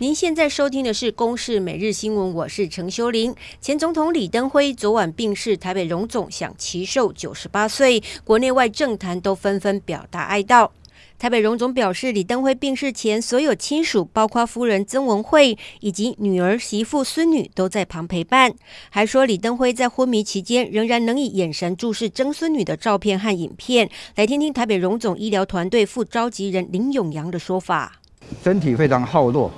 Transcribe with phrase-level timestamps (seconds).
[0.00, 3.34] 您现在收听的是《公视每日新闻》，我是陈修玲。
[3.60, 10.70] 前总统李登辉昨晚病逝，台北荣总享耆寿九十八岁，国内外政坛都纷纷表达哀悼。
[11.18, 18.54] 台北荣总表示，李登辉病逝前，所有亲属，包括夫人曾文惠以及女儿、媳妇、孙女都在旁陪伴，
[18.88, 23.90] 还说李登辉在昏迷期间仍然能以眼神注视曾孙女的照片和影片。
[24.16, 28.00] 来听听台北荣总医疗团队副召集人林永阳的说法：
[28.42, 29.52] 身体非常耗弱。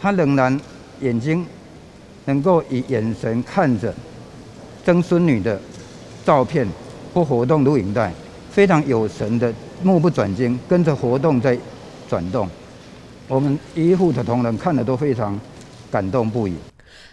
[0.00, 0.58] 他仍然
[1.00, 1.44] 眼睛
[2.24, 3.92] 能够以眼神看着
[4.84, 5.60] 曾孙女的
[6.24, 6.66] 照片
[7.12, 8.12] 或活动录影带，
[8.50, 11.58] 非常有神的目不转睛跟着活动在
[12.08, 12.48] 转动。
[13.28, 15.38] 我们医护的同仁看了都非常
[15.90, 16.54] 感动不已。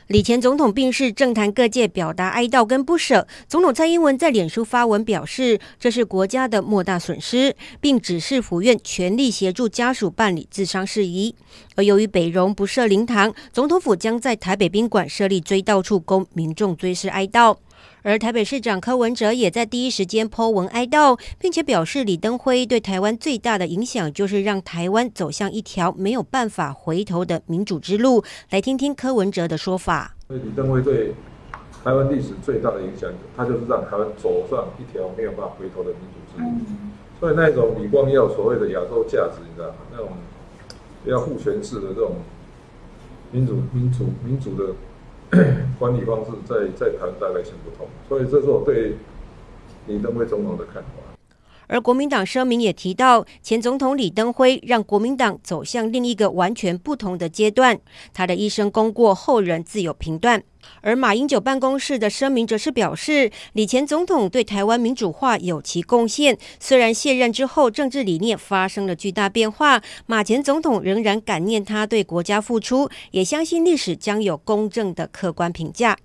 [0.07, 3.27] 李前总统病逝，政坛各界表达哀悼跟不舍。
[3.49, 11.35] 总统蔡英文在脸书发文表示，这是国家的莫大损失，并指示府院全力协助家属办理自伤事宜。
[11.75, 17.57] 而由于北荣不设灵堂，总统府将在台北宾馆设立追悼处，供民众追思哀悼。
[18.03, 28.23] 而台北市长柯文哲也在第一时间 po 文哀悼，并且表示李登辉对台湾最大的影响就是让台湾走向一条没有办法回头的民主之路。
[28.51, 30.15] 来听听柯文哲的说法。
[30.27, 31.13] 所以李登辉对
[31.83, 36.49] 台湾历史最大的影响，他就是让台湾走上一条没有办法回头的民主之路。
[37.19, 39.75] 所以那种李光耀所谓的亚洲价值，你知道吗？
[39.91, 40.09] 那种
[41.03, 42.15] 比较父权制的这种
[43.31, 44.73] 民主、民主、民主的。
[45.79, 48.95] 管理方式在在谈大概行不通，所以这是我对
[49.87, 51.16] 李登辉总统的看法。
[51.67, 57.79] 而国民党声明也提到，前总统李登辉让国民党走向另一个完全不同的阶段，
[58.13, 60.43] 他的一生功过后人自有评断。
[60.81, 75.97] 而马英九办公室的声明则是表示，李前总统对台湾民主化有其贡献，虽然卸任之后政治理念发生了巨大变化，马前总统仍然感念他对国家付出，也相信历史将有公正的客观评价。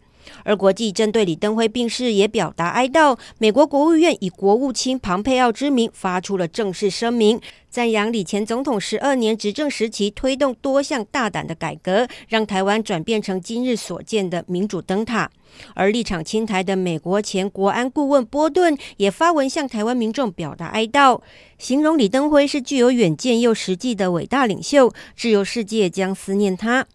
[0.44, 7.40] 而国际针对李登辉病逝也表达哀悼，美国国务院以国务卿庞佩奥之名发出了正式声明，
[7.70, 15.30] 赞扬李前总统十二年执政时期推动多项大胆的改革，让台湾转变成今日所见的民主灯塔。
[15.74, 21.20] 而立场亲台的美国前国安顾问波顿也发文向台湾民众表达哀悼，
[21.58, 26.86] 形容李登辉是具有远见又实际的伟大领袖，自由世界将思念他。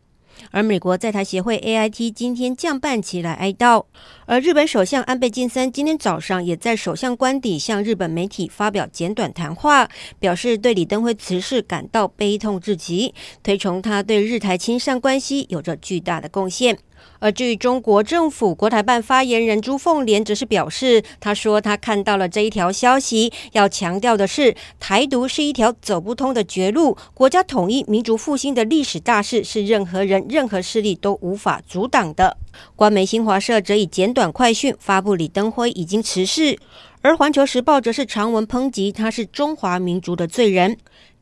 [0.51, 3.85] 而美国在台协会 AIT 今天降半旗来哀悼，
[4.25, 9.89] 而日本首相安倍晋三今天早上也在首相官邸向日本媒体发表简短谈话，
[10.19, 16.77] 表示对李登辉辞世感到悲痛至极，推崇他对日台亲善关系有着巨大的贡献。
[17.19, 32.37] 而据中国政府国台办发言人朱凤莲则是表示，他说他看到了这一条消息，要强调的是，台独是一条走不通的绝路，国家统一、民族复兴的历史大势是任何人、任何势力都无法阻挡的。
[32.75, 36.57] 官媒新华社则以简短快讯发布李登辉已经辞世，
[37.01, 40.77] 而环球时报则是长文抨击他是中华民族的罪人。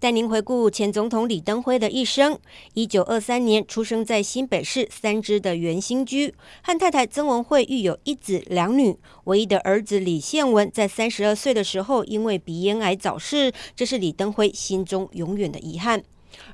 [0.06, 2.38] 带您回顾前总统李登辉的一生：
[2.76, 8.96] 一九二三年出生在新北市三芝的圆心居，和太太曾文惠育有一子两女。
[9.24, 16.04] 唯一的儿子李宪文在三十二岁的时候因为鼻咽癌早逝，这是李登辉心中永远的遗憾。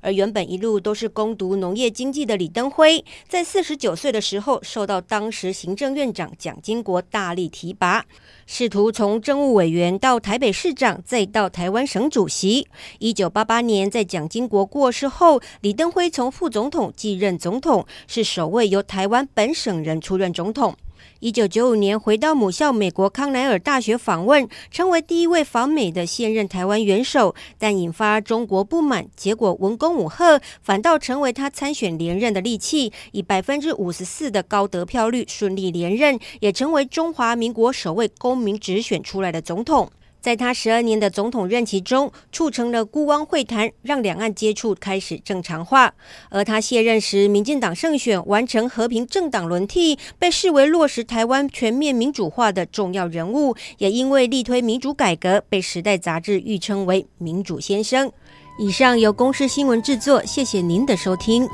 [0.02, 8.06] 而原本一路都是攻读农业经济的李登辉，在四十九岁的时候，受到当时行政院长蒋经国大力提拔，
[8.46, 12.68] 试图从政务委员到台北市长，再到台湾省主席。
[13.00, 20.76] 一九八八年，在蒋经国过世后，李登辉从副总统继任总统，是首位由台湾本省人出任总统。
[21.20, 39.92] 一九九五年回到母校美国康奈尔大学访问，成为第一位访美的现任台湾元首，但引发中国不满，结果文攻武赫，反倒成为他参选连任的利器，以百分之五十四的高得票率顺利连任，也成为中华民国首位公民直选出来的总统。
[40.22, 45.94] 在他十二年的总统任期中，促成了辜汪会谈，让两岸接触开始正常化。
[46.30, 53.56] 而他卸任时，民进党胜选，完成和平政党轮替，被视为落实台湾全面民主化的重要人物。
[53.80, 58.12] 也因为力推民主改革，被《时代》杂志誉称为“民主先生”。
[58.60, 61.48] 以上由公司新闻制作，谢谢您的收听。